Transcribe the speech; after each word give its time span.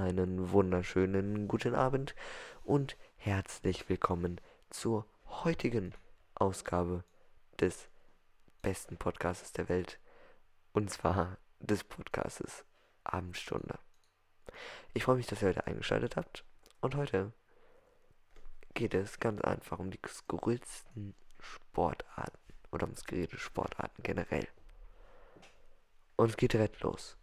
einen 0.00 0.52
wunderschönen 0.52 1.48
guten 1.48 1.74
Abend 1.74 2.14
und 2.64 2.98
herzlich 3.16 3.88
willkommen 3.88 4.40
zur 4.68 5.06
heutigen 5.26 5.94
Ausgabe 6.34 7.02
des 7.58 7.88
besten 8.60 8.98
Podcasts 8.98 9.52
der 9.52 9.70
Welt 9.70 9.98
und 10.74 10.90
zwar 10.90 11.38
des 11.60 11.82
Podcasts 11.82 12.64
Abendstunde. 13.04 13.78
Ich 14.92 15.04
freue 15.04 15.16
mich, 15.16 15.26
dass 15.26 15.40
ihr 15.40 15.48
heute 15.48 15.66
eingeschaltet 15.66 16.16
habt 16.16 16.44
und 16.82 16.94
heute 16.94 17.32
geht 18.74 18.92
es 18.92 19.18
ganz 19.18 19.40
einfach 19.40 19.78
um 19.78 19.90
die 19.90 20.00
skurrilsten 20.06 21.14
Sportarten 21.40 22.38
oder 22.70 22.86
um 22.86 22.94
skurrile 22.94 23.38
Sportarten 23.38 24.02
generell. 24.02 24.46
Und 26.16 26.30
es 26.30 26.36
geht 26.36 26.52
direkt 26.52 26.80
los. 26.80 27.16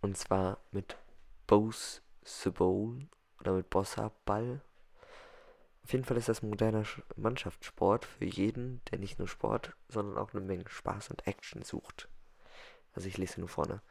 Und 0.00 0.16
zwar 0.16 0.58
mit 0.70 0.96
Bose 1.46 2.00
the 2.22 2.50
Bowl 2.50 2.98
oder 3.40 3.52
mit 3.52 3.70
Bossa 3.70 4.10
Ball. 4.24 4.62
Auf 5.82 5.92
jeden 5.92 6.04
Fall 6.04 6.16
ist 6.16 6.28
das 6.28 6.42
moderner 6.42 6.84
Mannschaftssport 7.16 8.06
für 8.06 8.24
jeden, 8.24 8.80
der 8.90 8.98
nicht 8.98 9.18
nur 9.18 9.28
Sport, 9.28 9.76
sondern 9.88 10.16
auch 10.16 10.32
eine 10.32 10.40
Menge 10.40 10.68
Spaß 10.68 11.10
und 11.10 11.26
Action 11.26 11.62
sucht. 11.62 12.08
Also 12.94 13.08
ich 13.08 13.18
lese 13.18 13.40
nur 13.40 13.48
vorne. 13.48 13.82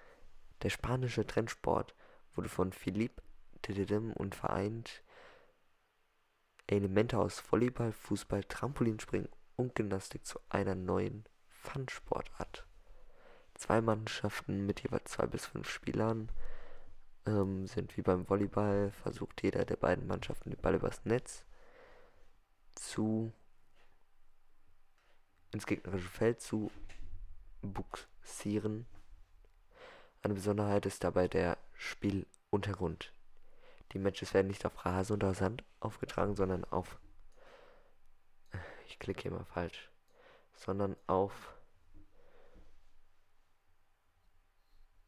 Der 0.63 0.69
spanische 0.69 1.27
Trendsport 1.27 1.93
wurde 2.33 2.49
von 2.49 2.73
Philippe 2.73 3.21
Dididim 3.67 4.11
und 4.13 4.33
vereint 4.33 5.03
Elemente 6.67 7.19
aus 7.19 7.43
Volleyball, 7.51 7.91
Fußball, 7.91 8.43
Trampolinspringen 8.45 9.29
und 9.55 9.75
Gymnastik 9.75 10.25
zu 10.25 10.39
einer 10.49 10.75
neuen 10.75 11.25
Fun-Sportart. 11.49 12.65
Zwei 13.55 13.81
Mannschaften 13.81 14.65
mit 14.65 14.81
jeweils 14.81 15.11
zwei 15.11 15.27
bis 15.27 15.45
fünf 15.45 15.69
Spielern 15.69 16.31
ähm, 17.25 17.67
sind 17.67 17.95
wie 17.97 18.01
beim 18.01 18.29
Volleyball, 18.29 18.91
versucht 18.91 19.43
jeder 19.43 19.65
der 19.65 19.77
beiden 19.77 20.07
Mannschaften 20.07 20.49
den 20.49 20.61
Ball 20.61 20.75
übers 20.75 21.05
Netz 21.05 21.45
zu 22.75 23.31
ins 25.51 25.65
gegnerische 25.65 26.09
Feld 26.09 26.41
zu 26.41 26.71
buxieren. 27.61 28.85
Eine 30.21 30.33
Besonderheit 30.33 30.85
ist 30.85 31.03
dabei 31.03 31.27
der 31.27 31.57
Spieluntergrund. 31.73 33.13
Die 33.91 33.99
Matches 33.99 34.33
werden 34.33 34.47
nicht 34.47 34.65
auf 34.65 34.85
Rasen 34.85 35.13
oder 35.13 35.33
Sand 35.33 35.63
aufgetragen, 35.79 36.35
sondern 36.35 36.65
auf 36.65 36.97
ich 38.87 38.99
klicke 38.99 39.23
hier 39.23 39.31
mal 39.31 39.45
falsch, 39.45 39.89
sondern 40.53 40.95
auf 41.07 41.53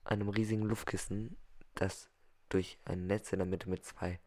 einem 0.04 0.30
riesigen 0.30 0.64
Luftkissen, 0.64 1.38
das 1.76 2.10
durch 2.50 2.80
ein 2.86 3.08
Netz 3.08 3.32
in 3.32 3.40
der 3.40 3.46
Mitte 3.46 3.70
mit 3.70 3.86
zwei 3.86 4.20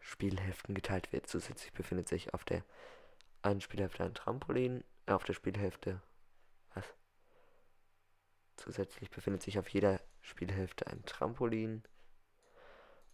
Spielhälften 0.00 0.74
geteilt 0.74 1.12
wird. 1.12 1.26
Zusätzlich 1.26 1.72
befindet 1.72 2.08
sich 2.08 2.34
auf 2.34 2.44
der 2.44 2.64
einen 3.42 3.60
Spielhälfte 3.60 4.04
ein 4.04 4.14
Trampolin, 4.14 4.84
äh, 5.06 5.12
auf 5.12 5.24
der 5.24 5.34
Spielhälfte 5.34 6.02
was? 6.74 6.84
Zusätzlich 8.56 9.10
befindet 9.10 9.42
sich 9.42 9.58
auf 9.58 9.68
jeder 9.68 10.00
Spielhälfte 10.20 10.86
ein 10.86 11.04
Trampolin. 11.04 11.82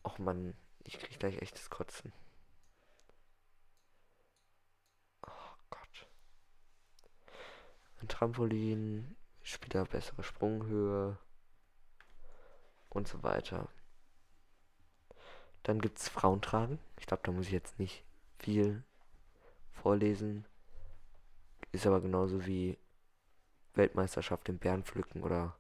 Och 0.05 0.19
man, 0.19 0.57
ich 0.85 0.99
krieg 0.99 1.19
gleich 1.19 1.41
echtes 1.41 1.71
Kotzen. 1.71 2.13
Oh 5.27 5.57
Gott. 5.71 6.09
Ein 8.01 8.09
Trampolin, 8.09 9.17
Spieler 9.43 9.85
bessere 9.87 10.23
Sprunghöhe 10.23 11.19
und 12.99 13.09
so 13.09 13.23
weiter. 13.23 13.69
Dann 15.63 15.81
gibt 15.81 15.99
es 15.99 16.09
Frauentragen. 16.09 16.79
Ich 16.99 17.07
glaube, 17.07 17.23
da 17.25 17.33
muss 17.33 17.47
ich 17.47 17.53
jetzt 17.53 17.79
nicht 17.79 18.05
viel 18.39 18.83
vorlesen. 19.73 20.45
Ist 21.73 21.87
aber 21.87 22.01
genauso 22.01 22.47
wie 22.47 22.79
Weltmeisterschaft 23.75 24.49
im 24.49 24.59
Bärenpflücken 24.59 25.23
oder 25.23 25.57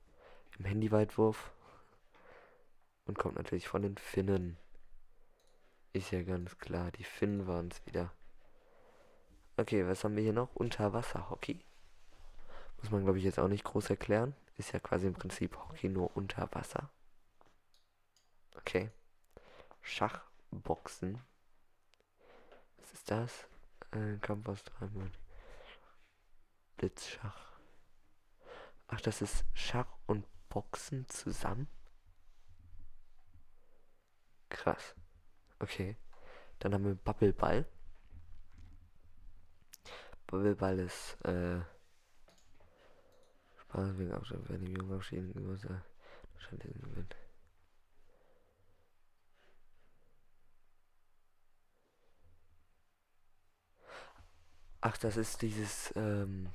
im 0.58 0.64
Handyweitwurf. 0.64 1.52
Und 3.06 3.18
kommt 3.18 3.36
natürlich 3.36 3.68
von 3.68 3.82
den 3.82 3.96
Finnen. 3.96 4.58
Ist 5.92 6.10
ja 6.10 6.22
ganz 6.22 6.58
klar, 6.58 6.90
die 6.92 7.04
Finnen 7.04 7.46
waren 7.46 7.68
es 7.68 7.84
wieder. 7.86 8.12
Okay, 9.56 9.86
was 9.86 10.04
haben 10.04 10.16
wir 10.16 10.22
hier 10.22 10.34
noch? 10.34 10.54
Unterwasserhockey. 10.54 11.64
Muss 12.80 12.90
man, 12.90 13.04
glaube 13.04 13.18
ich, 13.18 13.24
jetzt 13.24 13.38
auch 13.38 13.48
nicht 13.48 13.64
groß 13.64 13.90
erklären. 13.90 14.34
Ist 14.56 14.72
ja 14.72 14.80
quasi 14.80 15.06
im 15.06 15.14
Prinzip 15.14 15.56
Hockey 15.56 15.88
nur 15.88 16.16
unter 16.16 16.48
Wasser. 16.52 16.90
Okay. 18.68 18.90
Schachboxen. 19.80 21.22
Was 22.76 22.92
ist 22.92 23.10
das? 23.10 23.48
Ein 23.92 24.20
Kampf 24.20 24.46
aus 24.46 24.62
dreimal. 24.62 25.10
Blitzschach. 26.76 27.58
Ach, 28.88 29.00
das 29.00 29.22
ist 29.22 29.46
Schach 29.54 29.96
und 30.04 30.26
Boxen 30.50 31.08
zusammen? 31.08 31.66
Krass. 34.50 34.94
Okay. 35.60 35.96
Dann 36.58 36.74
haben 36.74 36.84
wir 36.84 36.94
Bubbleball. 36.94 37.64
Bubbleball 40.26 40.78
ist, 40.80 41.16
äh, 41.24 41.62
Spaß 43.60 43.96
wegen 43.96 44.12
Abstand, 44.12 44.46
wenn 44.50 44.60
die 44.66 44.74
Jungen 44.74 44.92
abschieden, 44.92 45.32
Geburtstag, 45.32 45.86
wahrscheinlich 46.34 46.74
gewinnt. 46.74 47.16
Ach, 54.80 54.96
das 54.96 55.16
ist 55.16 55.42
dieses, 55.42 55.92
ähm, 55.96 56.50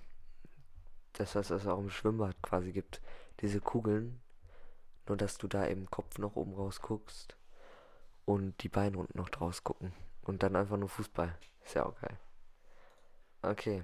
das, 1.13 1.35
was 1.35 1.49
es 1.49 1.67
auch 1.67 1.79
im 1.79 1.89
Schwimmbad 1.89 2.41
quasi 2.41 2.71
gibt. 2.71 3.01
Diese 3.41 3.59
Kugeln. 3.59 4.21
Nur, 5.07 5.17
dass 5.17 5.37
du 5.37 5.47
da 5.47 5.65
im 5.65 5.89
Kopf 5.91 6.17
noch 6.17 6.37
oben 6.37 6.53
raus 6.53 6.81
guckst 6.81 7.35
und 8.25 8.63
die 8.63 8.69
Beine 8.69 8.97
unten 8.97 9.17
noch 9.17 9.29
draus 9.29 9.63
gucken. 9.63 9.93
Und 10.21 10.43
dann 10.43 10.55
einfach 10.55 10.77
nur 10.77 10.87
Fußball. 10.87 11.37
Ist 11.65 11.73
ja 11.75 11.85
auch 11.85 11.99
geil. 11.99 12.17
Okay. 13.41 13.83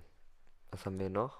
Was 0.71 0.85
haben 0.85 0.99
wir 0.99 1.09
noch? 1.09 1.37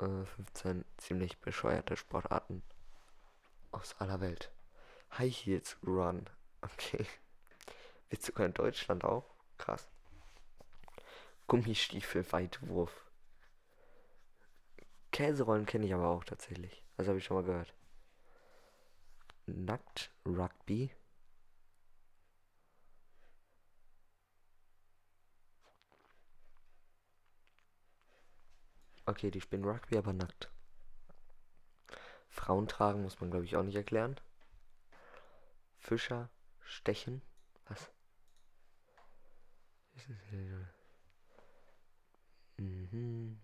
Äh, 0.00 0.24
15 0.24 0.84
ziemlich 0.98 1.38
bescheuerte 1.38 1.96
Sportarten 1.96 2.62
aus 3.72 3.96
aller 3.98 4.20
Welt. 4.20 4.52
High 5.18 5.34
Heels 5.34 5.76
Run. 5.86 6.28
Okay. 6.60 7.06
Wird 8.10 8.20
sogar 8.20 8.44
in 8.46 8.52
Deutschland 8.52 9.04
auch? 9.04 9.24
Krass. 9.58 9.86
Gummistiefel 11.48 12.30
Weitwurf. 12.30 13.10
Käserollen 15.10 15.64
kenne 15.64 15.86
ich 15.86 15.94
aber 15.94 16.08
auch 16.08 16.22
tatsächlich. 16.22 16.84
Das 16.96 17.08
habe 17.08 17.18
ich 17.18 17.24
schon 17.24 17.38
mal 17.38 17.44
gehört. 17.44 17.74
Nackt 19.46 20.12
Rugby. 20.26 20.90
Okay, 29.06 29.30
die 29.30 29.40
spielen 29.40 29.64
Rugby, 29.64 29.96
aber 29.96 30.12
nackt. 30.12 30.50
Frauen 32.28 32.68
tragen 32.68 33.02
muss 33.02 33.20
man 33.20 33.30
glaube 33.30 33.46
ich 33.46 33.56
auch 33.56 33.62
nicht 33.62 33.74
erklären. 33.74 34.20
Fischer 35.78 36.28
stechen. 36.60 37.22
Was? 37.68 37.90
Mhm. 42.58 43.38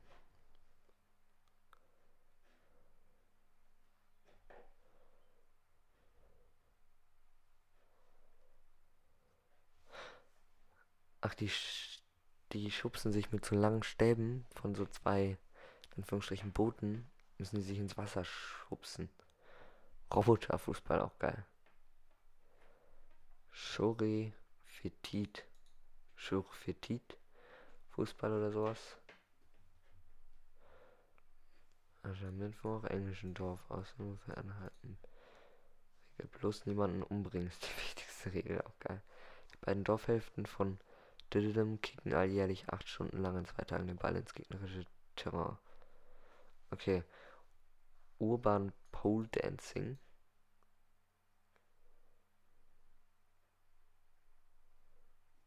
Ach, 11.21 11.35
die, 11.35 11.50
die 12.53 12.71
schubsen 12.71 13.12
sich 13.12 13.33
mit 13.33 13.44
so 13.44 13.55
langen 13.56 13.83
Stäben 13.83 14.47
von 14.55 14.75
so 14.75 14.85
zwei, 14.87 15.38
in 15.97 16.03
Anführungsstrichen, 16.03 16.53
Booten, 16.53 17.11
müssen 17.38 17.56
die 17.56 17.62
sich 17.62 17.79
ins 17.79 17.97
Wasser 17.97 18.25
schubsen. 18.25 19.09
Roboterfußball 20.15 21.00
auch 21.00 21.19
geil. 21.19 21.44
Chore 23.53 24.33
Fetit. 24.67 25.44
Chore 26.17 26.53
Fetit. 26.53 27.17
Fußball 27.91 28.33
oder 28.33 28.50
sowas. 28.50 28.99
Aschermittwoch, 32.05 32.85
englischen 32.85 33.35
Dorf, 33.35 33.61
aus 33.71 33.95
ungefähr 33.99 34.39
anhalten. 34.39 34.99
Regel 36.19 36.29
bloß 36.39 36.67
niemanden 36.67 37.03
umbringen, 37.03 37.49
ist 37.49 37.65
die 37.65 37.77
wichtigste 37.83 38.33
Regel, 38.33 38.62
auch 38.62 38.79
geil. 38.81 39.03
Die 39.53 39.59
beiden 39.59 39.85
Dorfhälften 39.85 40.47
von 40.47 40.79
Diddlem 41.33 41.81
kicken 41.81 42.15
alljährlich 42.15 42.69
acht 42.69 42.89
Stunden 42.89 43.19
lang 43.19 43.37
in 43.39 43.47
zwei 43.47 43.65
Tagen 43.65 43.87
den 43.87 43.97
Ball 43.97 44.17
ins 44.17 44.35
gegnerische 44.35 44.87
Terrain. 45.17 45.59
Okay. 46.71 47.03
Urban 48.19 48.73
Pole 48.93 49.29
Dancing. 49.29 49.99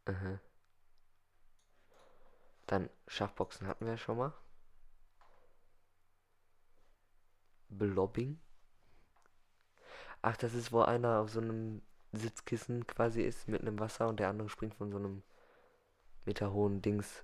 Aha. 0.05 0.39
Dann 2.65 2.89
Schachboxen 3.07 3.67
hatten 3.67 3.85
wir 3.85 3.93
ja 3.93 3.97
schon 3.97 4.17
mal. 4.17 4.33
Blobbing. 7.69 8.39
Ach, 10.21 10.37
das 10.37 10.53
ist, 10.53 10.71
wo 10.71 10.81
einer 10.81 11.19
auf 11.19 11.29
so 11.29 11.39
einem 11.39 11.81
Sitzkissen 12.11 12.87
quasi 12.87 13.21
ist 13.21 13.47
mit 13.47 13.61
einem 13.61 13.79
Wasser 13.79 14.07
und 14.07 14.19
der 14.19 14.29
andere 14.29 14.49
springt 14.49 14.75
von 14.75 14.91
so 14.91 14.97
einem 14.97 15.23
meterhohen 16.25 16.81
Dings 16.81 17.23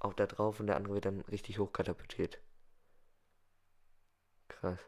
auch 0.00 0.14
da 0.14 0.26
drauf 0.26 0.60
und 0.60 0.66
der 0.66 0.76
andere 0.76 0.94
wird 0.94 1.06
dann 1.06 1.20
richtig 1.22 1.58
hoch 1.58 1.72
katapultiert. 1.72 2.40
Krass. 4.48 4.80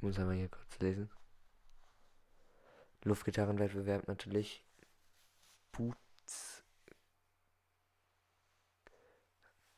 Ich 0.00 0.02
muss 0.02 0.18
einmal 0.18 0.36
hier 0.36 0.48
kurz 0.48 0.78
lesen. 0.78 1.10
Luftgitarrenwettbewerb 3.04 4.08
natürlich. 4.08 4.64
Boots. 5.72 6.64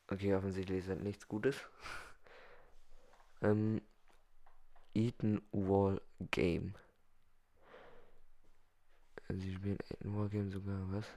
Okay, 0.07 0.33
offensichtlich 0.33 0.79
ist 0.79 0.87
das 0.87 0.99
nichts 0.99 1.27
Gutes. 1.27 1.57
ähm, 3.41 3.81
Eaton 4.93 5.41
Wall 5.51 6.01
Game. 6.31 6.73
Sie 9.27 9.55
spielen 9.55 9.79
Eaton 9.89 10.17
Wall 10.17 10.29
Game 10.29 10.49
sogar, 10.49 10.89
was? 10.93 11.07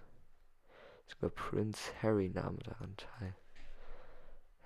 Sogar 1.07 1.31
Prince 1.31 1.93
Harry 2.03 2.29
nahm 2.29 2.59
daran 2.59 2.97
teil. 2.97 3.37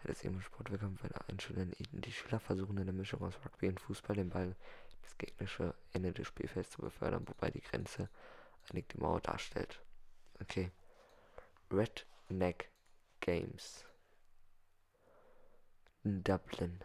Hätte 0.00 0.12
es 0.12 0.24
eben 0.24 0.40
Sportwettkampf 0.40 1.02
der 1.02 1.28
Einschulung 1.28 1.72
Eton. 1.72 2.00
Die 2.00 2.12
Schüler 2.12 2.40
versuchen 2.40 2.78
in 2.78 2.86
der 2.86 2.94
Mischung 2.94 3.22
aus 3.22 3.34
Rugby 3.44 3.68
und 3.68 3.80
Fußball 3.80 4.16
den 4.16 4.30
Ball 4.30 4.56
das 5.02 5.18
gegnerische 5.18 5.74
Ende 5.92 6.12
des 6.12 6.26
Spielfelds 6.26 6.70
zu 6.70 6.80
befördern, 6.80 7.28
wobei 7.28 7.50
die 7.50 7.60
Grenze 7.60 8.08
eine 8.70 8.82
die 8.82 8.98
Mauer 8.98 9.20
darstellt. 9.20 9.82
Okay. 10.40 10.70
Redneck 11.70 12.70
Games. 13.20 13.84
Dublin. 16.02 16.80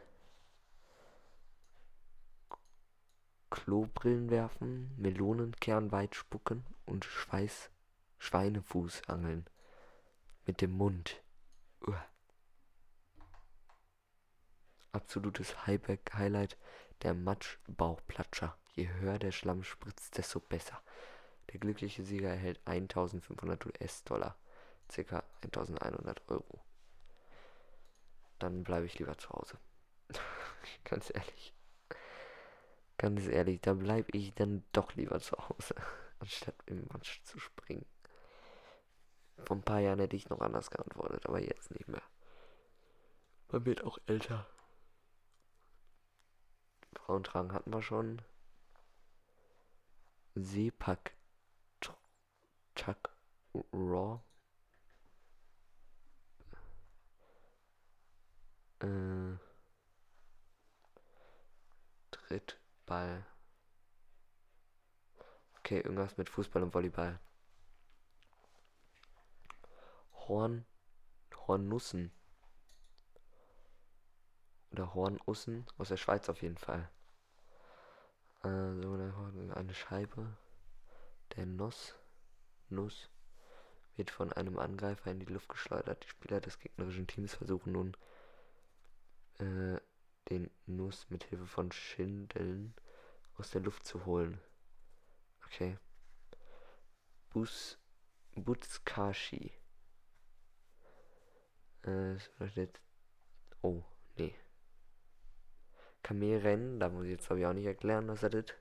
Klobrillen 3.49 4.29
werfen, 4.29 4.93
Melonenkern 4.97 5.93
weit 5.93 6.15
spucken 6.15 6.65
und 6.85 7.05
Schweiß 7.05 7.69
Schweinefuß 8.17 9.07
angeln. 9.07 9.45
Mit 10.45 10.59
dem 10.59 10.71
Mund. 10.71 11.21
Uah. 11.87 12.05
Absolutes 14.95 15.67
Highlight 15.67 16.55
der 17.03 17.13
Matschbauchplatscher. 17.13 18.57
Je 18.75 18.87
höher 18.87 19.19
der 19.19 19.33
Schlamm 19.33 19.61
spritzt, 19.61 20.17
desto 20.17 20.39
besser. 20.39 20.81
Der 21.51 21.59
glückliche 21.59 22.01
Sieger 22.01 22.29
erhält 22.29 22.61
1500 22.63 23.65
US-Dollar, 23.65 24.37
ca. 24.87 25.23
1100 25.43 26.21
Euro. 26.29 26.61
Dann 28.39 28.63
bleibe 28.63 28.85
ich 28.85 28.97
lieber 28.97 29.17
zu 29.17 29.31
Hause. 29.31 29.57
Ganz 30.85 31.11
ehrlich. 31.13 31.53
Ganz 32.97 33.27
ehrlich, 33.27 33.59
da 33.59 33.73
bleibe 33.73 34.17
ich 34.17 34.33
dann 34.35 34.63
doch 34.71 34.93
lieber 34.95 35.19
zu 35.19 35.35
Hause, 35.37 35.75
anstatt 36.19 36.55
im 36.67 36.87
Matsch 36.93 37.21
zu 37.25 37.37
springen. 37.37 37.85
Vor 39.43 39.57
ein 39.57 39.63
paar 39.63 39.81
Jahren 39.81 39.99
hätte 39.99 40.15
ich 40.15 40.29
noch 40.29 40.39
anders 40.39 40.71
geantwortet, 40.71 41.25
aber 41.25 41.41
jetzt 41.41 41.69
nicht 41.71 41.89
mehr. 41.89 42.03
Man 43.49 43.65
wird 43.65 43.83
auch 43.83 43.97
älter. 44.07 44.47
Frauen 46.99 47.23
tragen 47.23 47.53
hatten 47.53 47.71
wir 47.71 47.81
schon. 47.81 48.21
Seepack 50.35 51.13
Chuck 52.75 53.09
Raw. 53.73 54.19
Äh, 58.79 59.37
Drittball. 62.11 63.25
Okay, 65.59 65.77
irgendwas 65.77 66.17
mit 66.17 66.29
Fußball 66.29 66.63
und 66.63 66.73
Volleyball. 66.73 67.19
Horn. 70.27 70.65
Hornussen. 71.47 72.11
Oder 74.75 74.93
Hornussen. 74.93 75.65
Aus 75.77 75.87
der 75.87 75.95
Schweiz 75.95 76.27
auf 76.27 76.41
jeden 76.41 76.57
Fall. 76.57 76.91
Äh, 78.43 78.73
so 78.81 78.91
eine 79.53 79.73
Scheibe. 79.73 80.35
Der 81.37 81.45
Nuss. 81.45 81.95
Nuss 82.67 83.09
wird 83.95 84.11
von 84.11 84.33
einem 84.33 84.59
Angreifer 84.59 85.11
in 85.11 85.21
die 85.21 85.31
Luft 85.31 85.47
geschleudert. 85.47 86.03
Die 86.03 86.09
Spieler 86.09 86.41
des 86.41 86.59
gegnerischen 86.59 87.07
Teams 87.07 87.35
versuchen 87.35 87.71
nun 87.71 87.95
äh, 89.37 89.79
den 90.29 90.51
Nuss 90.65 91.09
mit 91.09 91.23
Hilfe 91.23 91.47
von 91.47 91.71
Schindeln 91.71 92.75
aus 93.37 93.51
der 93.51 93.61
Luft 93.61 93.85
zu 93.85 94.05
holen. 94.05 94.41
Okay. 95.45 95.77
Bus 97.29 97.77
Butskashi. 98.35 99.53
Äh, 101.83 102.17
oh, 103.61 103.81
nee. 103.85 103.94
Kamelrennen, 106.05 106.79
da 106.79 106.89
muss 106.89 107.05
ich 107.05 107.11
jetzt 107.11 107.25
glaube 107.25 107.39
ich 107.39 107.47
auch 107.47 107.53
nicht 107.53 107.65
erklären, 107.65 108.07
was 108.07 108.21
das 108.21 108.33
ist. 108.35 108.55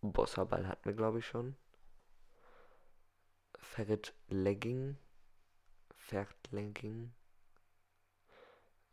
Bosserball 0.00 0.66
hatten 0.66 0.86
wir 0.86 0.94
glaube 0.94 1.18
ich 1.18 1.26
schon. 1.26 1.56
Ferret 3.58 4.14
Legging. 4.28 4.96
Pferdlegging. 5.98 7.12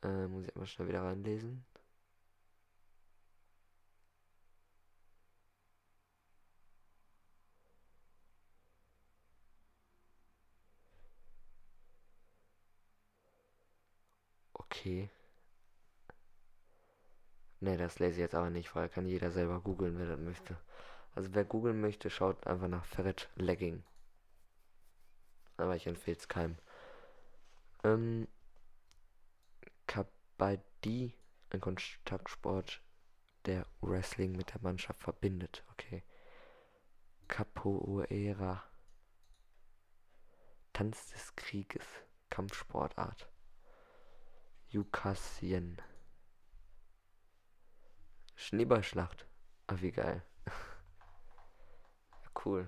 Äh, 0.03 0.27
muss 0.27 0.45
ich 0.47 0.55
mal 0.55 0.65
schnell 0.65 0.89
wieder 0.89 1.03
reinlesen. 1.03 1.65
Okay. 14.59 15.09
Ne, 17.61 17.77
das 17.77 17.99
lese 17.99 18.13
ich 18.13 18.17
jetzt 18.17 18.35
aber 18.35 18.49
nicht, 18.49 18.75
weil 18.75 18.89
kann 18.89 19.05
jeder 19.05 19.29
selber 19.31 19.61
googeln, 19.61 19.99
wer 19.99 20.07
das 20.07 20.19
möchte. 20.19 20.57
Also 21.13 21.29
wer 21.33 21.45
googeln 21.45 21.79
möchte, 21.79 22.09
schaut 22.09 22.47
einfach 22.47 22.67
nach 22.67 22.85
Ferret 22.85 23.29
Legging. 23.35 23.83
Aber 25.57 25.75
ich 25.75 25.85
empfehle 25.85 26.17
es 26.17 26.27
keinem. 26.27 26.57
Ähm, 27.83 28.27
Kabaddi, 29.85 31.13
ein 31.51 31.61
Kontaktsport, 31.61 32.81
der 33.45 33.67
Wrestling 33.81 34.31
mit 34.31 34.53
der 34.55 34.61
Mannschaft 34.61 35.03
verbindet. 35.03 35.63
Okay. 35.71 36.03
Capoeira. 37.27 38.63
Tanz 40.73 41.11
des 41.11 41.35
Krieges. 41.35 41.85
Kampfsportart. 42.31 43.29
Jukasien. 44.69 45.79
Schneeballschlacht. 48.41 49.27
Ah, 49.67 49.75
wie 49.81 49.91
geil. 49.91 50.23
cool. 52.45 52.67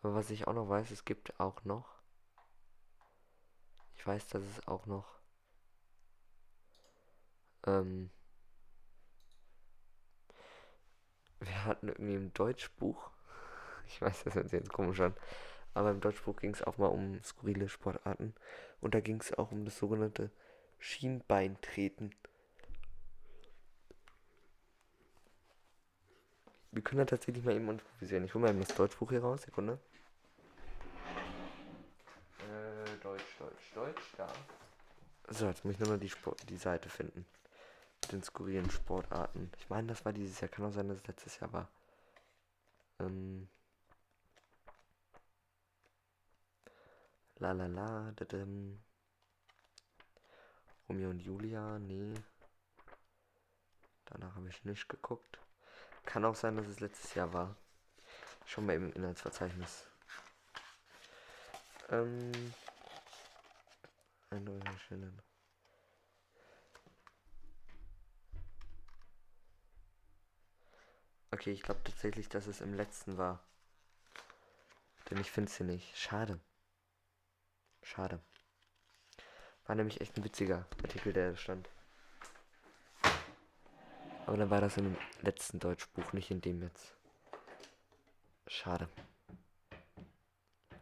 Aber 0.00 0.14
was 0.14 0.30
ich 0.30 0.46
auch 0.46 0.54
noch 0.54 0.68
weiß, 0.68 0.90
es 0.90 1.04
gibt 1.04 1.38
auch 1.38 1.62
noch. 1.64 2.00
Ich 3.96 4.06
weiß, 4.06 4.28
dass 4.28 4.42
es 4.42 4.66
auch 4.66 4.86
noch. 4.86 5.20
Ähm. 7.66 8.10
Wir 11.40 11.64
hatten 11.66 11.88
irgendwie 11.88 12.14
im 12.14 12.32
Deutschbuch. 12.32 13.10
Ich 13.92 14.00
weiß, 14.00 14.22
das 14.22 14.36
hört 14.36 14.50
sich 14.50 14.60
jetzt 14.60 14.72
komisch 14.72 15.00
an. 15.00 15.16
Aber 15.74 15.90
im 15.90 16.00
Deutschbuch 16.00 16.36
ging 16.36 16.54
es 16.54 16.62
auch 16.62 16.78
mal 16.78 16.86
um 16.86 17.20
skurrile 17.24 17.68
Sportarten. 17.68 18.36
Und 18.80 18.94
da 18.94 19.00
ging 19.00 19.20
es 19.20 19.34
auch 19.36 19.50
um 19.50 19.64
das 19.64 19.76
sogenannte 19.78 20.30
Schienbeintreten. 20.78 22.14
Wir 26.72 26.82
können 26.82 26.98
da 26.98 27.04
tatsächlich 27.04 27.44
mal 27.44 27.54
eben 27.54 27.68
improvisieren. 27.68 28.24
Ich 28.24 28.34
hole 28.34 28.42
mal 28.42 28.50
eben 28.50 28.60
das 28.60 28.74
Deutschbuch 28.74 29.10
hier 29.10 29.22
raus. 29.22 29.42
Sekunde. 29.42 29.78
Äh, 32.38 32.96
Deutsch, 33.02 33.24
Deutsch, 33.38 33.72
Deutsch, 33.74 34.14
da. 34.16 34.28
So, 35.28 35.46
jetzt 35.46 35.64
muss 35.64 35.74
ich 35.74 35.80
nur 35.80 35.90
noch 35.90 36.00
die, 36.00 36.08
Sport 36.08 36.48
die 36.48 36.56
Seite 36.56 36.88
finden. 36.88 37.26
Mit 38.02 38.12
den 38.12 38.22
skurrilen 38.22 38.70
Sportarten. 38.70 39.50
Ich 39.58 39.68
meine, 39.68 39.88
das 39.88 40.04
war 40.04 40.12
dieses 40.12 40.40
Jahr. 40.40 40.48
Kann 40.48 40.64
auch 40.64 40.72
sein, 40.72 40.88
dass 40.88 40.98
es 40.98 41.06
letztes 41.06 41.40
Jahr 41.40 41.52
war. 41.52 41.68
Ähm. 43.00 43.48
La 47.38 47.52
la. 47.52 48.12
Romeo 50.88 51.10
und 51.10 51.20
Julia, 51.20 51.78
nee. 51.78 52.14
Danach 54.04 54.34
habe 54.34 54.48
ich 54.48 54.64
nicht 54.64 54.88
geguckt. 54.88 55.38
Kann 56.04 56.24
auch 56.24 56.34
sein, 56.34 56.56
dass 56.56 56.66
es 56.66 56.80
letztes 56.80 57.14
Jahr 57.14 57.32
war. 57.32 57.56
Schon 58.46 58.66
mal 58.66 58.74
im 58.74 58.92
Inhaltsverzeichnis. 58.92 59.86
Ähm. 61.90 62.52
Ein 64.30 64.44
neuer 64.44 64.78
Schillen. 64.86 65.20
Okay, 71.32 71.52
ich 71.52 71.62
glaube 71.62 71.80
tatsächlich, 71.84 72.28
dass 72.28 72.46
es 72.46 72.60
im 72.60 72.74
letzten 72.74 73.16
war. 73.16 73.40
Denn 75.08 75.18
ich 75.18 75.30
finde 75.30 75.50
sie 75.50 75.64
nicht. 75.64 75.96
Schade. 75.96 76.38
Schade. 77.82 78.20
War 79.66 79.76
nämlich 79.76 80.00
echt 80.00 80.16
ein 80.16 80.24
witziger 80.24 80.66
Artikel, 80.82 81.12
der 81.12 81.30
da 81.30 81.36
stand. 81.36 81.68
Aber 84.30 84.38
dann 84.38 84.50
war 84.50 84.60
das 84.60 84.76
im 84.76 84.96
letzten 85.22 85.58
Deutschbuch, 85.58 86.12
nicht 86.12 86.30
in 86.30 86.40
dem 86.40 86.62
jetzt. 86.62 86.94
Schade. 88.46 88.88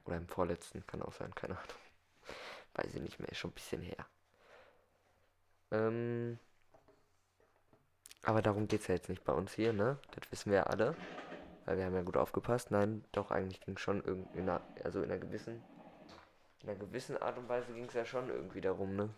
Oder 0.04 0.18
im 0.18 0.28
vorletzten, 0.28 0.86
kann 0.86 1.00
auch 1.00 1.14
sein, 1.14 1.34
keine 1.34 1.56
Ahnung. 1.56 1.72
Weiß 2.74 2.94
ich 2.94 3.00
nicht 3.00 3.18
mehr, 3.18 3.30
ist 3.30 3.38
schon 3.38 3.52
ein 3.52 3.54
bisschen 3.54 3.80
her. 3.80 4.06
Ähm, 5.70 6.38
aber 8.22 8.42
darum 8.42 8.68
geht 8.68 8.82
es 8.82 8.88
ja 8.88 8.96
jetzt 8.96 9.08
nicht 9.08 9.24
bei 9.24 9.32
uns 9.32 9.54
hier, 9.54 9.72
ne? 9.72 9.98
Das 10.10 10.30
wissen 10.30 10.50
wir 10.50 10.58
ja 10.58 10.64
alle. 10.64 10.94
Weil 11.64 11.78
wir 11.78 11.86
haben 11.86 11.94
ja 11.94 12.02
gut 12.02 12.18
aufgepasst. 12.18 12.70
Nein, 12.70 13.02
doch, 13.12 13.30
eigentlich 13.30 13.62
ging 13.62 13.76
es 13.76 13.80
schon 13.80 14.04
irgendwie, 14.04 14.40
in 14.40 14.50
einer, 14.50 14.60
also 14.84 15.02
in 15.02 15.10
einer 15.10 15.20
gewissen, 15.20 15.64
in 16.60 16.68
einer 16.68 16.78
gewissen 16.78 17.16
Art 17.16 17.38
und 17.38 17.48
Weise 17.48 17.72
ging 17.72 17.86
es 17.86 17.94
ja 17.94 18.04
schon 18.04 18.28
irgendwie 18.28 18.60
darum, 18.60 18.94
ne? 18.94 19.08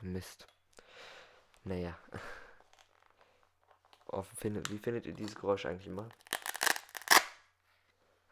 Mist. 0.00 0.48
Naja. 1.62 1.96
findet, 4.34 4.70
wie 4.70 4.78
findet 4.78 5.06
ihr 5.06 5.14
dieses 5.14 5.34
Geräusch 5.34 5.64
eigentlich 5.64 5.86
immer? 5.86 6.08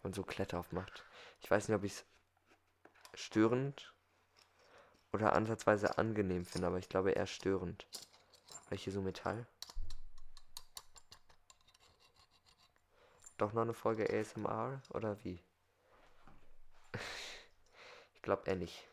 Man 0.02 0.12
so 0.12 0.22
Kletter 0.22 0.58
aufmacht. 0.58 1.04
Ich 1.40 1.50
weiß 1.50 1.68
nicht, 1.68 1.76
ob 1.76 1.84
ich 1.84 1.92
es 1.92 2.04
störend 3.14 3.94
oder 5.12 5.32
ansatzweise 5.32 5.98
angenehm 5.98 6.44
finde, 6.44 6.66
aber 6.68 6.78
ich 6.78 6.88
glaube 6.88 7.12
eher 7.12 7.26
störend. 7.26 7.86
Weil 8.68 8.78
hier 8.78 8.92
so 8.92 9.00
Metall. 9.00 9.46
Doch 13.38 13.52
noch 13.52 13.62
eine 13.62 13.74
Folge 13.74 14.08
ASMR 14.08 14.82
oder 14.90 15.22
wie? 15.24 15.42
ich 18.14 18.22
glaube 18.22 18.46
eher 18.46 18.56
nicht. 18.56 18.86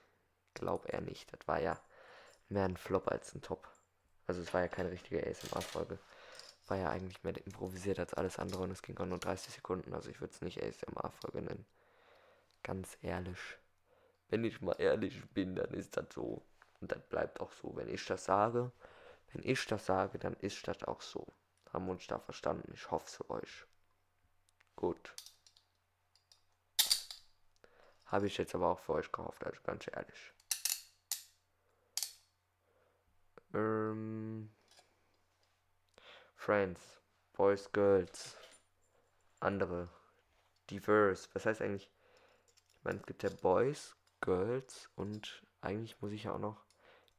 Glaub 0.54 0.92
eher 0.92 1.02
nicht. 1.02 1.32
Das 1.34 1.48
war 1.48 1.60
ja 1.60 1.80
mehr 2.50 2.66
ein 2.66 2.78
Flop 2.78 3.10
als 3.10 3.36
ein 3.36 3.42
Top. 3.42 3.68
Also 4.26 4.42
es 4.42 4.54
war 4.54 4.62
ja 4.62 4.68
keine 4.68 4.92
richtige 4.92 5.26
ASMR-Folge. 5.26 6.00
War 6.68 6.78
ja 6.78 6.90
eigentlich 6.90 7.24
mehr 7.24 7.36
improvisiert 7.46 8.00
als 8.00 8.14
alles 8.14 8.40
andere 8.40 8.64
und 8.64 8.72
es 8.72 8.82
ging 8.82 8.98
auch 8.98 9.06
nur 9.06 9.20
30 9.20 9.54
Sekunden. 9.54 9.94
Also 9.94 10.10
ich 10.10 10.20
würde 10.20 10.34
es 10.34 10.42
nicht 10.42 10.62
ASMR-Folge 10.62 11.42
nennen. 11.42 11.66
Ganz 12.64 12.98
ehrlich. 13.02 13.40
Wenn 14.30 14.44
ich 14.44 14.62
mal 14.62 14.76
ehrlich 14.78 15.24
bin, 15.30 15.56
dann 15.56 15.74
ist 15.74 15.96
das 15.96 16.08
so. 16.14 16.42
Und 16.82 16.92
das 16.92 17.02
bleibt 17.10 17.40
auch 17.40 17.52
so. 17.54 17.76
Wenn 17.76 17.88
ich 17.88 18.06
das 18.06 18.26
sage, 18.26 18.72
wenn 19.32 19.44
ich 19.44 19.66
das 19.66 19.86
sage, 19.86 20.20
dann 20.20 20.36
ist 20.36 20.68
das 20.68 20.84
auch 20.84 21.02
so. 21.02 21.26
Haben 21.72 21.86
wir 21.86 21.92
uns 21.92 22.08
da 22.08 22.20
verstanden? 22.20 22.72
Ich 22.74 22.92
hoffe 22.92 23.06
es 23.08 23.16
für 23.16 23.30
euch. 23.30 23.66
Gut. 24.76 25.14
Habe 28.06 28.28
ich 28.28 28.38
jetzt 28.38 28.56
aber 28.56 28.70
auch 28.70 28.80
für 28.80 28.94
euch 28.94 29.12
gehofft, 29.12 29.44
also 29.46 29.60
ganz 29.64 29.88
ehrlich. 29.88 30.34
Ähm, 33.54 34.50
Friends, 36.38 37.02
Boys, 37.34 37.70
Girls, 37.74 38.38
andere, 39.42 39.90
diverse. 40.70 41.28
Was 41.34 41.46
heißt 41.46 41.62
eigentlich? 41.62 41.92
Ich 42.78 42.84
meine, 42.84 43.00
es 43.00 43.06
gibt 43.06 43.24
ja 43.24 43.30
Boys, 43.30 43.98
Girls 44.22 44.90
und 44.96 45.44
eigentlich 45.62 46.00
muss 46.02 46.14
ich 46.14 46.24
ja 46.24 46.34
auch 46.34 46.40
noch 46.40 46.64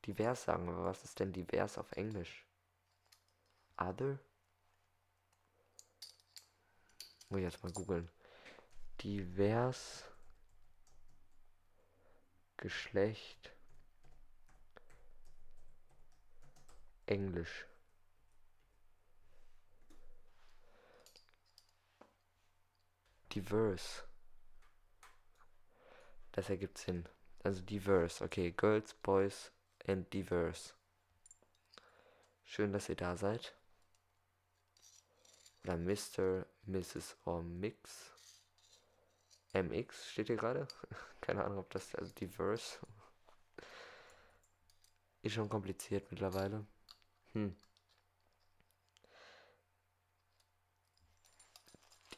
divers 0.06 0.44
sagen. 0.44 0.68
Aber 0.68 0.84
was 0.84 1.04
ist 1.04 1.20
denn 1.20 1.32
divers 1.32 1.76
auf 1.76 1.92
Englisch? 1.92 2.46
Other? 3.76 4.18
Muss 7.28 7.38
ich 7.38 7.44
jetzt 7.44 7.62
mal 7.62 7.72
googeln. 7.72 8.08
Divers 9.02 10.04
Geschlecht 12.56 13.52
Englisch. 17.06 17.66
Diverse. 23.38 24.02
Das 26.32 26.50
ergibt 26.50 26.76
Sinn. 26.76 27.08
Also 27.44 27.62
diverse. 27.62 28.24
Okay, 28.24 28.50
Girls, 28.50 28.94
Boys 28.94 29.52
and 29.86 30.12
diverse. 30.12 30.74
Schön, 32.42 32.72
dass 32.72 32.88
ihr 32.88 32.96
da 32.96 33.16
seid. 33.16 33.54
Oder 35.62 35.76
Mr., 35.76 36.46
Mrs. 36.66 37.16
or 37.26 37.44
Mix. 37.44 38.10
MX 39.52 40.10
steht 40.10 40.26
hier 40.26 40.36
gerade. 40.36 40.66
Keine 41.20 41.44
Ahnung, 41.44 41.58
ob 41.58 41.70
das 41.70 41.94
also 41.94 42.12
diverse. 42.14 42.80
Ist 45.22 45.34
schon 45.34 45.48
kompliziert 45.48 46.10
mittlerweile. 46.10 46.66
Hm. 47.34 47.54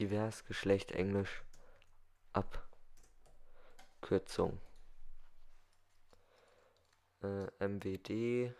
Divers, 0.00 0.44
Geschlecht, 0.46 0.92
Englisch, 0.92 1.42
Abkürzung. 4.00 4.58
Äh, 7.22 7.48
MWD, 7.58 8.54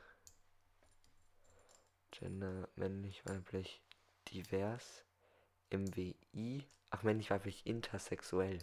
Gender, 2.10 2.68
männlich, 2.76 3.24
weiblich, 3.24 3.80
divers, 4.28 5.06
MWI, 5.70 6.66
ach 6.90 7.02
männlich, 7.04 7.30
weiblich, 7.30 7.66
intersexuell. 7.66 8.58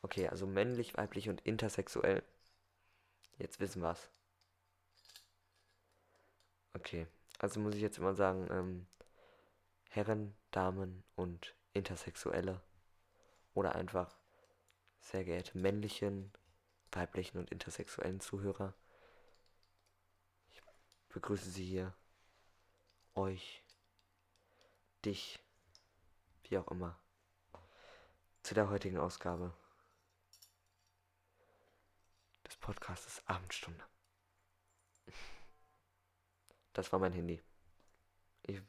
Okay, 0.00 0.26
also 0.26 0.46
männlich, 0.46 0.96
weiblich 0.96 1.28
und 1.28 1.42
intersexuell. 1.42 2.22
Jetzt 3.36 3.60
wissen 3.60 3.82
wir's. 3.82 4.08
Okay, 6.72 7.06
also 7.38 7.60
muss 7.60 7.74
ich 7.74 7.82
jetzt 7.82 7.98
immer 7.98 8.14
sagen, 8.14 8.48
ähm, 8.50 8.86
Herren, 9.90 10.34
Damen 10.50 11.04
und 11.14 11.54
Intersexuelle. 11.72 12.60
Oder 13.54 13.74
einfach 13.74 14.16
sehr 15.00 15.24
geehrte 15.24 15.58
männlichen, 15.58 16.32
weiblichen 16.92 17.38
und 17.38 17.50
intersexuellen 17.50 18.20
Zuhörer. 18.20 18.74
Ich 20.50 20.62
begrüße 21.08 21.50
Sie 21.50 21.64
hier, 21.64 21.94
euch, 23.14 23.64
dich, 25.04 25.40
wie 26.44 26.58
auch 26.58 26.68
immer, 26.68 26.98
zu 28.42 28.54
der 28.54 28.68
heutigen 28.70 28.98
Ausgabe 28.98 29.52
des 32.46 32.56
Podcasts 32.56 33.22
Abendstunde. 33.26 33.84
Das 36.72 36.92
war 36.92 36.98
mein 36.98 37.12
Handy. 37.12 37.42
Ich, 38.50 38.62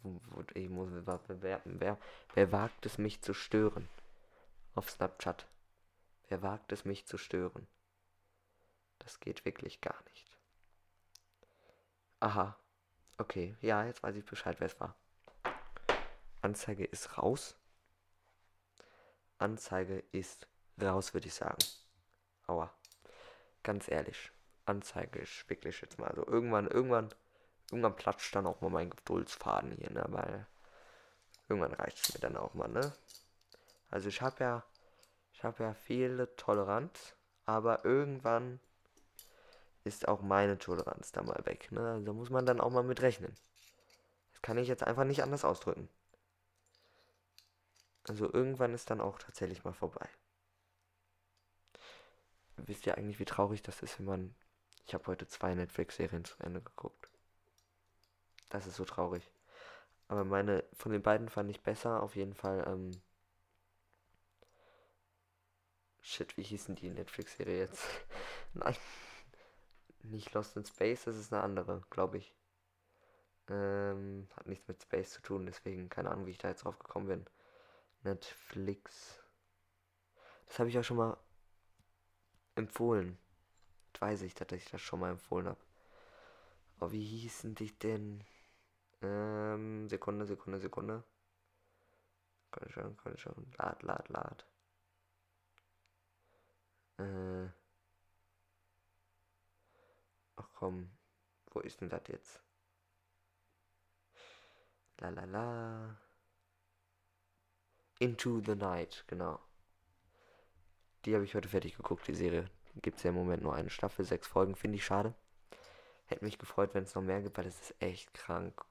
ich 0.54 0.70
muss, 0.70 0.90
wer, 1.28 1.62
wer, 1.66 1.98
wer 2.36 2.52
wagt 2.52 2.86
es 2.86 3.00
mich 3.00 3.22
zu 3.22 3.34
stören? 3.34 3.90
Auf 4.76 4.92
Snapchat. 4.92 5.48
Wer 6.30 6.44
wagt 6.44 6.72
es 6.72 6.86
mich 6.86 7.08
zu 7.08 7.18
stören? 7.18 7.68
Das 9.00 9.20
geht 9.20 9.44
wirklich 9.44 9.82
gar 9.82 10.00
nicht. 10.10 10.38
Aha. 12.20 12.56
Okay, 13.18 13.56
ja, 13.62 13.84
jetzt 13.86 14.04
weiß 14.04 14.16
ich 14.16 14.26
Bescheid, 14.26 14.60
wer 14.60 14.68
es 14.68 14.80
war. 14.80 14.96
Anzeige 16.42 16.86
ist 16.86 17.18
raus. 17.18 17.56
Anzeige 19.40 20.04
ist 20.12 20.48
raus, 20.80 21.16
würde 21.16 21.28
ich 21.28 21.34
sagen. 21.34 21.58
Aua. 22.46 22.72
Ganz 23.64 23.90
ehrlich. 23.90 24.32
Anzeige 24.66 25.20
ist 25.20 25.50
wirklich 25.50 25.82
jetzt 25.82 25.98
mal. 25.98 26.08
Also 26.08 26.26
irgendwann, 26.28 26.68
irgendwann 26.68 27.10
irgendwann 27.72 27.96
platscht 27.96 28.36
dann 28.36 28.48
auch 28.48 28.62
mal 28.62 28.70
mein 28.70 28.90
Geduldsfaden 28.90 29.72
hier, 29.72 29.92
ne? 29.92 30.06
Weil 30.10 30.46
irgendwann 31.48 31.74
reicht 31.74 32.00
es 32.00 32.14
mir 32.14 32.20
dann 32.20 32.38
auch 32.38 32.54
mal, 32.54 32.68
ne? 32.68 32.94
Also 33.90 34.10
ich 34.10 34.22
habe 34.22 34.44
ja, 34.44 34.64
ich 35.34 35.44
habe 35.44 35.64
ja 35.64 35.74
viele 35.74 36.36
Toleranz, 36.36 37.16
aber 37.46 37.86
irgendwann 37.86 38.60
ist 39.84 40.08
auch 40.08 40.22
meine 40.22 40.58
Toleranz 40.58 41.12
da 41.12 41.24
mal 41.24 41.42
weg, 41.46 41.72
ne? 41.72 41.92
Also 41.92 42.06
da 42.06 42.14
muss 42.14 42.30
man 42.30 42.46
dann 42.46 42.62
auch 42.62 42.70
mal 42.72 42.84
mit 42.84 43.02
rechnen. 43.02 43.36
Das 44.32 44.42
kann 44.42 44.58
ich 44.58 44.68
jetzt 44.68 44.84
einfach 44.84 45.04
nicht 45.06 45.24
anders 45.24 45.46
ausdrücken. 45.46 45.90
Also 48.08 48.32
irgendwann 48.32 48.74
ist 48.74 48.90
dann 48.90 49.02
auch 49.02 49.20
tatsächlich 49.20 49.64
mal 49.64 49.74
vorbei. 49.74 50.08
wisst 52.58 52.86
ihr 52.86 52.98
eigentlich, 52.98 53.20
wie 53.20 53.26
traurig 53.26 53.62
das 53.62 53.82
ist, 53.82 54.00
wenn 54.00 54.06
man. 54.06 54.36
Ich 54.88 54.94
habe 54.94 55.08
heute 55.08 55.28
zwei 55.28 55.54
Netflix-Serien 55.54 56.26
zu 56.26 56.36
Ende 56.40 56.62
geguckt. 56.62 57.11
Das 58.52 58.68
ist 58.68 58.76
so 58.76 58.86
traurig. 58.86 59.32
Aber 60.08 60.26
meine, 60.26 60.64
von 60.74 60.92
den 60.92 61.02
beiden 61.02 61.30
fand 61.30 61.50
ich 61.50 61.62
besser, 61.64 62.04
auf 62.04 62.16
jeden 62.16 62.36
Fall, 62.36 62.64
ähm. 62.68 62.92
Shit, 66.02 66.36
wie 66.38 66.44
hießen 66.44 66.76
die 66.76 66.90
Netflix-Serie 66.90 67.60
jetzt? 67.60 67.84
Nein. 68.54 68.76
Nicht 70.04 70.34
Lost 70.34 70.58
in 70.58 70.66
Space, 70.66 71.06
das 71.06 71.16
ist 71.16 71.32
eine 71.32 71.44
andere, 71.44 71.82
glaube 71.90 72.18
ich. 72.18 72.36
Ähm, 73.48 74.28
hat 74.36 74.48
nichts 74.48 74.68
mit 74.68 74.82
Space 74.82 75.12
zu 75.12 75.22
tun, 75.22 75.46
deswegen 75.46 75.90
keine 75.90 76.10
Ahnung, 76.12 76.26
wie 76.26 76.32
ich 76.32 76.38
da 76.38 76.50
jetzt 76.50 76.66
drauf 76.66 76.78
gekommen 76.80 77.08
bin. 77.08 77.26
Netflix. 78.04 79.20
Das 80.48 80.60
habe 80.60 80.70
ich 80.70 80.78
auch 80.78 80.84
schon 80.84 80.98
mal 80.98 81.18
empfohlen. 82.56 83.18
Weiß 84.00 84.24
ich, 84.24 84.34
dass 84.34 84.52
ich 84.52 84.66
das 84.66 84.82
schon 84.82 85.00
mal 85.00 85.12
empfohlen 85.12 85.48
habe. 85.48 85.60
Aber 86.78 86.92
wie 86.92 87.06
hießen 87.06 87.56
die 87.56 87.72
denn? 87.80 88.24
Ähm, 89.02 89.88
Sekunde, 89.88 90.26
Sekunde, 90.26 90.60
Sekunde. 90.60 91.04
Ich 92.66 92.74
schon, 92.74 92.98
ich 93.14 93.22
schon. 93.22 93.52
Lad, 93.58 93.82
lad, 93.84 94.10
lad. 94.10 94.46
Äh. 96.98 97.48
Ach 100.36 100.50
komm. 100.54 100.92
Wo 101.52 101.60
ist 101.62 101.82
denn 101.82 101.90
das 101.90 102.04
jetzt? 102.08 102.42
La 105.00 105.10
la 105.10 105.26
la. 105.26 105.98
Into 108.00 108.42
the 108.46 108.56
Night, 108.56 109.04
genau. 109.08 109.40
Die 111.06 111.16
habe 111.16 111.24
ich 111.24 111.36
heute 111.36 111.50
fertig 111.50 111.76
geguckt, 111.76 112.08
die 112.08 112.14
Serie. 112.14 112.50
Gibt 112.76 112.98
es 112.98 113.04
ja 113.04 113.10
im 113.10 113.16
Moment 113.16 113.44
nur 113.44 113.56
eine 113.56 113.70
Staffel, 113.70 114.06
sechs 114.06 114.28
Folgen, 114.28 114.56
finde 114.56 114.78
ich 114.78 114.86
schade. 114.86 115.14
Hätte 116.06 116.26
mich 116.26 116.38
gefreut, 116.38 116.74
wenn 116.74 116.84
es 116.84 116.96
noch 116.96 117.02
mehr 117.02 117.22
gibt, 117.22 117.38
weil 117.38 117.48
es 117.48 117.60
ist 117.60 117.76
echt 117.82 118.14
krank. 118.14 118.64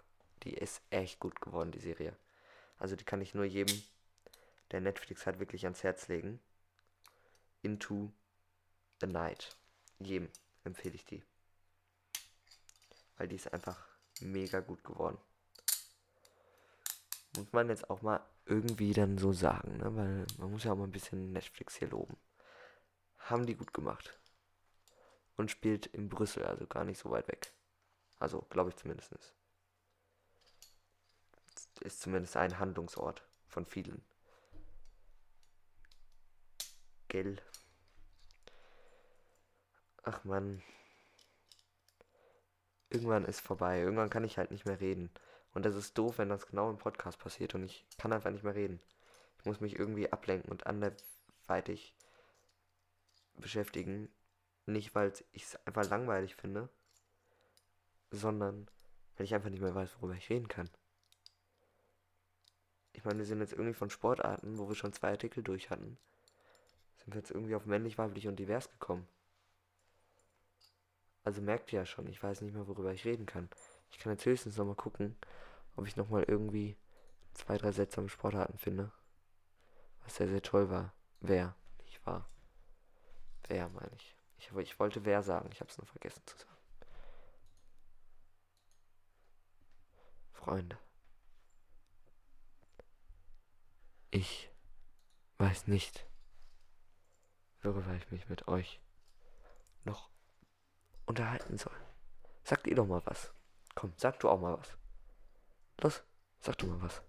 Die 0.43 0.55
ist 0.55 0.83
echt 0.91 1.21
gut 1.21 1.41
geworden, 1.41 1.73
die 1.73 1.81
Serie. 1.81 2.17
Also 2.79 2.97
die 2.97 3.05
kann 3.05 3.21
ich 3.21 3.35
nur 3.35 3.45
jedem, 3.45 3.83
der 4.71 4.81
Netflix 4.81 5.27
hat, 5.27 5.39
wirklich 5.39 5.65
ans 5.65 5.83
Herz 5.83 6.09
legen. 6.09 6.41
Into 7.63 8.11
the 9.01 9.07
Night. 9.07 9.57
Jedem 9.99 10.31
empfehle 10.65 10.95
ich 10.95 11.05
die. 11.05 11.23
Weil 13.17 13.29
die 13.29 13.37
ist 13.37 13.53
einfach 13.53 13.87
mega 14.21 14.61
gut 14.61 14.83
geworden. 14.83 15.19
Muss 17.37 17.53
man 17.53 17.69
jetzt 17.69 17.89
auch 17.91 18.03
mal 18.03 18.21
irgendwie 18.47 18.93
dann 18.93 19.19
so 19.19 19.33
sagen, 19.33 19.77
ne? 19.77 19.95
Weil 19.95 20.27
man 20.39 20.51
muss 20.51 20.65
ja 20.65 20.73
auch 20.73 20.77
mal 20.77 20.85
ein 20.85 20.93
bisschen 20.93 21.33
Netflix 21.33 21.77
hier 21.77 21.89
loben. 21.89 22.17
Haben 23.19 23.47
die 23.47 23.55
gut 23.55 23.73
gemacht. 23.75 24.19
Und 25.37 25.51
spielt 25.51 25.87
in 25.87 26.09
Brüssel, 26.09 26.45
also 26.45 26.67
gar 26.67 26.85
nicht 26.85 26.99
so 26.99 27.11
weit 27.11 27.29
weg. 27.29 27.53
Also, 28.19 28.43
glaube 28.51 28.71
ich 28.71 28.77
zumindest. 28.77 29.15
Ist 31.81 32.01
zumindest 32.01 32.37
ein 32.37 32.59
Handlungsort 32.59 33.27
von 33.49 33.67
vielen. 33.67 34.03
Gell. 37.09 37.37
Ach 40.03 40.23
man. 40.25 40.63
Irgendwann 42.91 43.25
ist 43.25 43.41
vorbei. 43.41 43.81
Irgendwann 43.81 44.11
kann 44.11 44.25
ich 44.25 44.39
halt 44.39 44.51
nicht 44.51 44.67
mehr 44.67 44.81
reden. 44.81 45.11
Und 45.53 45.65
das 45.65 45.75
ist 45.75 45.99
doof, 45.99 46.19
wenn 46.19 46.29
das 46.29 46.47
genau 46.47 46.71
im 46.71 46.79
Podcast 46.79 47.19
passiert 47.19 47.55
und 47.55 47.65
ich 47.65 47.85
kann 47.99 48.13
einfach 48.13 48.31
nicht 48.31 48.45
mehr 48.45 48.55
reden. 48.55 48.81
Ich 49.39 49.45
muss 49.47 49.61
mich 49.61 49.79
irgendwie 49.79 50.13
ablenken 50.13 50.51
und 50.51 50.67
anderweitig 50.67 51.95
beschäftigen. 53.35 54.09
Nicht, 54.67 54.95
weil 54.95 55.13
ich 55.33 55.45
es 55.45 55.67
einfach 55.67 55.89
langweilig 55.89 56.37
finde, 56.37 56.69
sondern 58.11 58.69
weil 59.17 59.25
ich 59.25 59.35
einfach 59.35 59.51
nicht 59.51 59.63
mehr 59.63 59.75
weiß, 59.75 59.97
worüber 59.97 60.15
ich 60.15 60.31
reden 60.31 60.49
kann. 60.49 60.71
Ich 62.93 63.05
meine, 63.05 63.19
wir 63.19 63.27
sind 63.27 63.41
jetzt 63.41 63.53
irgendwie 63.53 63.75
von 63.75 63.91
Sportarten, 63.91 64.59
wo 64.59 64.69
wir 64.69 64.75
schon 64.75 64.93
zwei 64.93 65.11
Artikel 65.11 65.43
durch 65.43 65.71
hatten, 65.71 65.97
sind 66.99 67.15
wir 67.15 67.21
jetzt 67.21 67.31
irgendwie 67.31 67.55
auf 67.55 67.67
männlich, 67.67 67.99
weiblich 67.99 68.29
und 68.29 68.37
divers 68.37 68.71
gekommen. 68.71 69.07
Also 71.25 71.41
merkt 71.41 71.73
ihr 71.73 71.81
ja 71.81 71.87
schon, 71.87 72.07
ich 72.09 72.23
weiß 72.23 72.41
nicht 72.41 72.55
mehr, 72.55 72.67
worüber 72.67 72.93
ich 72.93 73.05
reden 73.05 73.27
kann. 73.27 73.49
Ich 73.91 73.99
kann 73.99 74.13
jetzt 74.13 74.25
höchstens 74.27 74.57
nochmal 74.57 74.75
gucken, 74.75 75.17
ob 75.77 75.87
ich 75.87 75.97
nochmal 75.97 76.25
irgendwie 76.25 76.77
zwei, 77.35 77.59
drei 77.59 77.73
Sätze 77.73 78.01
am 78.01 78.09
Sportarten 78.09 78.59
finde. 78.59 78.91
Was 80.05 80.17
sehr, 80.17 80.29
sehr 80.29 80.43
toll 80.43 80.71
war. 80.71 80.93
Wer, 81.21 81.55
nicht 81.85 82.05
wahr? 82.07 82.29
Wer, 83.49 83.69
meine 83.69 83.91
ich. 83.97 84.17
ich. 84.39 84.51
Ich 84.57 84.81
wollte 84.81 85.05
wer 85.05 85.23
sagen, 85.23 85.51
ich 85.53 85.61
habe 85.61 85.71
es 85.71 85.79
nur 85.79 85.87
vergessen 85.87 86.23
zu 86.27 86.37
sagen. 86.37 86.51
Freunde. 90.33 90.79
Ich 94.11 94.51
weiß 95.39 95.69
nicht, 95.69 96.05
worüber 97.63 97.95
ich 97.95 98.11
mich 98.11 98.29
mit 98.29 98.49
euch 98.49 98.81
noch 99.85 100.11
unterhalten 101.07 101.59
soll. 101.59 101.77
Sagt 102.43 102.67
ihr 102.67 102.75
doch 102.75 102.87
mal 102.87 103.03
was. 103.05 103.33
Komm, 103.75 103.93
sag 103.97 104.19
du 104.19 104.29
auch 104.29 104.41
mal 104.41 104.59
was. 104.59 104.77
Los, 105.81 106.03
sag 106.41 106.59
du 106.59 106.67
mal 106.67 106.83
was. 106.83 107.03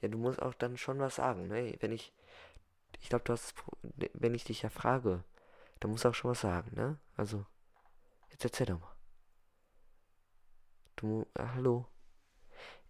Ja, 0.00 0.08
du 0.08 0.18
musst 0.18 0.42
auch 0.42 0.54
dann 0.54 0.76
schon 0.76 0.98
was 0.98 1.14
sagen, 1.14 1.46
ne? 1.46 1.76
Wenn 1.80 1.92
ich. 1.92 2.12
Ich 3.00 3.08
glaube, 3.08 3.24
du 3.24 3.32
hast. 3.32 3.54
Wenn 4.14 4.34
ich 4.34 4.44
dich 4.44 4.62
ja 4.62 4.68
frage, 4.68 5.22
dann 5.80 5.90
musst 5.92 6.04
du 6.04 6.08
auch 6.08 6.14
schon 6.14 6.32
was 6.32 6.40
sagen, 6.40 6.74
ne? 6.74 6.98
Also. 7.16 7.46
Jetzt 8.30 8.44
erzähl 8.44 8.66
doch 8.66 8.80
mal. 8.80 8.96
Du. 10.96 11.26
Äh, 11.34 11.46
hallo. 11.54 11.86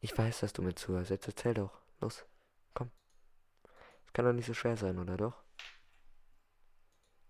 Ich 0.00 0.16
weiß, 0.16 0.40
dass 0.40 0.54
du 0.54 0.62
mir 0.62 0.74
zuhörst. 0.74 1.10
Jetzt 1.10 1.28
erzähl 1.28 1.54
doch. 1.54 1.84
Los. 2.00 2.24
Komm. 2.74 2.90
Es 4.07 4.12
kann 4.12 4.24
doch 4.24 4.33
nicht 4.33 4.46
so 4.46 4.54
schwer 4.54 4.76
sein, 4.76 4.98
oder 4.98 5.16
doch? 5.16 5.42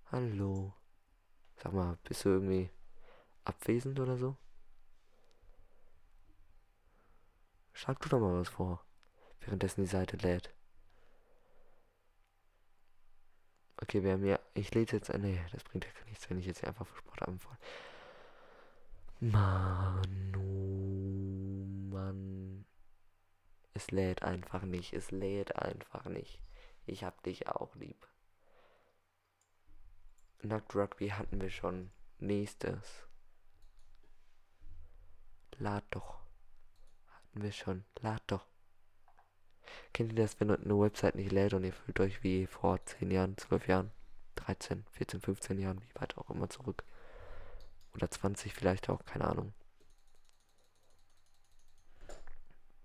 Hallo. 0.06 0.74
Sag 1.56 1.72
mal, 1.72 1.98
bist 2.04 2.24
du 2.24 2.30
irgendwie 2.30 2.70
abwesend 3.44 3.98
oder 4.00 4.16
so? 4.16 4.36
Schlag 7.72 8.00
du 8.00 8.08
doch 8.08 8.20
mal 8.20 8.40
was 8.40 8.48
vor, 8.48 8.84
währenddessen 9.40 9.82
die 9.82 9.88
Seite 9.88 10.16
lädt. 10.16 10.54
Okay, 13.82 14.02
wir 14.02 14.12
haben 14.12 14.24
ja. 14.24 14.38
Ich 14.54 14.72
lese 14.74 14.96
jetzt. 14.96 15.12
Nee, 15.12 15.40
das 15.52 15.64
bringt 15.64 15.84
ja 15.84 15.90
nichts, 16.06 16.30
wenn 16.30 16.38
ich 16.38 16.46
jetzt 16.46 16.64
einfach 16.64 16.86
für 16.86 16.96
Sport 16.96 17.22
anfange. 17.22 17.58
Manu, 19.20 20.40
Mann. 21.90 22.33
Es 23.74 23.90
lädt 23.90 24.22
einfach 24.22 24.62
nicht. 24.62 24.92
Es 24.92 25.10
lädt 25.10 25.56
einfach 25.56 26.06
nicht. 26.06 26.40
Ich 26.86 27.04
hab 27.04 27.22
dich 27.22 27.48
auch 27.48 27.74
lieb. 27.76 28.08
Nackt 30.42 30.74
Rugby 30.74 31.08
hatten 31.08 31.40
wir 31.40 31.50
schon. 31.50 31.90
Nächstes. 32.18 33.06
Lad 35.58 35.84
doch 35.90 36.24
hatten 37.34 37.42
wir 37.42 37.52
schon. 37.52 37.84
Lad 38.00 38.22
doch. 38.28 38.46
Kennt 39.92 40.12
ihr 40.12 40.22
das, 40.22 40.38
wenn 40.40 40.50
eine 40.50 40.78
Website 40.78 41.16
nicht 41.16 41.32
lädt 41.32 41.54
und 41.54 41.64
ihr 41.64 41.72
fühlt 41.72 41.98
euch 42.00 42.22
wie 42.22 42.46
vor 42.46 42.84
10 42.84 43.10
Jahren, 43.10 43.36
12 43.36 43.66
Jahren, 43.66 43.90
13, 44.36 44.84
14, 44.92 45.20
15 45.20 45.58
Jahren, 45.58 45.80
wie 45.82 46.00
weit 46.00 46.16
auch 46.16 46.30
immer 46.30 46.48
zurück? 46.48 46.84
Oder 47.94 48.10
20 48.10 48.54
vielleicht 48.54 48.88
auch, 48.88 49.04
keine 49.04 49.26
Ahnung. 49.26 49.52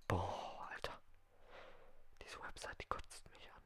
Boah, 0.08 0.68
Alter. 0.72 1.00
Diese 2.24 2.42
Website, 2.42 2.82
die 2.82 2.88
kotzt 2.88 3.30
mich 3.32 3.50
an. 3.52 3.62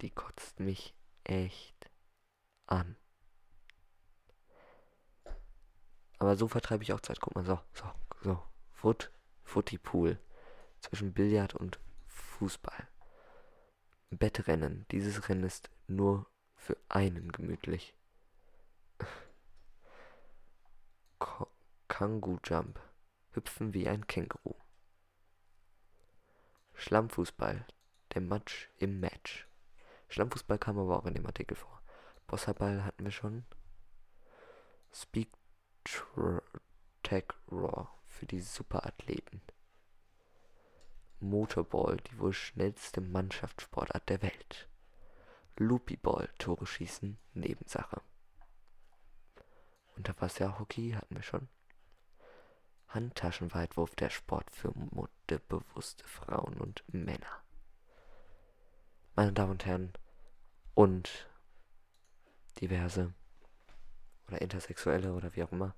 Die 0.00 0.10
kotzt 0.52 0.60
mich 0.60 0.94
echt 1.24 1.90
an. 2.66 2.96
Aber 6.18 6.36
so 6.36 6.48
vertreibe 6.48 6.82
ich 6.82 6.92
auch 6.92 7.00
Zeit. 7.00 7.20
Guck 7.20 7.34
mal, 7.34 7.44
so, 7.44 7.58
so, 7.72 7.84
so. 8.22 8.42
Foot, 8.72 9.10
Footy-Pool. 9.44 10.18
Zwischen 10.80 11.12
Billard 11.12 11.54
und 11.54 11.78
Fußball. 12.06 12.88
Bettrennen. 14.10 14.86
Dieses 14.90 15.28
Rennen 15.28 15.44
ist 15.44 15.70
nur 15.86 16.26
für 16.56 16.76
einen 16.88 17.32
gemütlich. 17.32 17.94
Kangu 21.88 22.38
Jump. 22.44 22.80
Hüpfen 23.32 23.74
wie 23.74 23.88
ein 23.88 24.06
Känguru. 24.06 24.54
Schlammfußball. 26.74 27.66
Der 28.14 28.20
Matsch 28.20 28.68
im 28.78 29.00
Match. 29.00 29.48
Schlammfußball 30.12 30.58
kam 30.58 30.78
aber 30.78 30.98
auch 30.98 31.06
in 31.06 31.14
dem 31.14 31.24
Artikel 31.24 31.56
vor. 31.56 31.80
Bosserball 32.26 32.84
hatten 32.84 33.04
wir 33.04 33.10
schon. 33.10 33.46
Speak 34.92 35.30
Tech 37.02 37.24
Raw 37.50 37.88
für 38.04 38.26
die 38.26 38.42
Superathleten. 38.42 39.40
Motorball, 41.20 41.96
die 41.96 42.18
wohl 42.18 42.34
schnellste 42.34 43.00
Mannschaftssportart 43.00 44.06
der 44.10 44.20
Welt. 44.20 44.68
Loopyball, 45.56 46.28
Tore 46.38 46.66
schießen, 46.66 47.16
Nebensache. 47.32 48.02
Unterwasserhockey 49.96 50.92
hatten 50.92 51.16
wir 51.16 51.22
schon. 51.22 51.48
Handtaschenweitwurf, 52.88 53.94
der 53.94 54.10
Sport 54.10 54.50
für 54.50 54.72
modebewusste 54.74 56.06
Frauen 56.06 56.60
und 56.60 56.84
Männer. 56.88 57.42
Meine 59.14 59.32
Damen 59.32 59.52
und 59.52 59.64
Herren, 59.64 59.92
und 60.74 61.28
diverse 62.60 63.12
oder 64.28 64.40
Intersexuelle 64.40 65.12
oder 65.12 65.34
wie 65.34 65.42
auch 65.42 65.52
immer. 65.52 65.74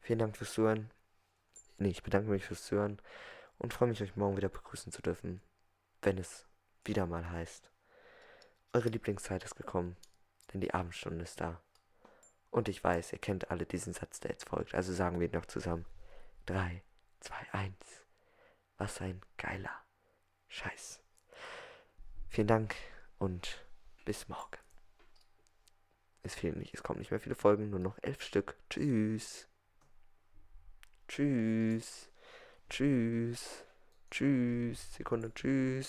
Vielen 0.00 0.18
Dank 0.18 0.36
fürs 0.36 0.52
Zuhören. 0.52 0.90
Nee, 1.78 1.88
ich 1.88 2.02
bedanke 2.02 2.30
mich 2.30 2.44
fürs 2.44 2.64
Zuhören 2.64 3.00
und 3.58 3.74
freue 3.74 3.88
mich, 3.88 4.02
euch 4.02 4.16
morgen 4.16 4.36
wieder 4.36 4.48
begrüßen 4.48 4.92
zu 4.92 5.02
dürfen, 5.02 5.42
wenn 6.02 6.18
es 6.18 6.46
wieder 6.84 7.06
mal 7.06 7.28
heißt. 7.30 7.70
Eure 8.72 8.88
Lieblingszeit 8.88 9.44
ist 9.44 9.56
gekommen, 9.56 9.96
denn 10.52 10.60
die 10.60 10.74
Abendstunde 10.74 11.22
ist 11.22 11.40
da. 11.40 11.60
Und 12.50 12.68
ich 12.68 12.82
weiß, 12.82 13.12
ihr 13.12 13.18
kennt 13.18 13.50
alle 13.50 13.66
diesen 13.66 13.92
Satz, 13.92 14.20
der 14.20 14.30
jetzt 14.30 14.48
folgt, 14.48 14.74
also 14.74 14.92
sagen 14.92 15.20
wir 15.20 15.26
ihn 15.26 15.34
noch 15.34 15.46
zusammen. 15.46 15.84
3, 16.46 16.82
2, 17.20 17.34
1. 17.52 17.74
Was 18.78 19.00
ein 19.00 19.20
geiler 19.36 19.82
Scheiß. 20.48 21.00
Vielen 22.28 22.46
Dank 22.46 22.74
und 23.18 23.65
bis 24.06 24.28
morgen. 24.28 24.56
Es 26.22 26.34
fehlen 26.34 26.58
nicht, 26.58 26.72
es 26.72 26.82
kommen 26.82 26.98
nicht 26.98 27.10
mehr 27.10 27.20
viele 27.20 27.34
Folgen, 27.34 27.68
nur 27.68 27.78
noch 27.78 27.98
elf 28.00 28.22
Stück. 28.22 28.56
Tschüss. 28.70 29.48
Tschüss. 31.08 32.10
Tschüss. 32.70 33.64
Tschüss. 34.10 34.94
Sekunde, 34.94 35.32
tschüss. 35.34 35.84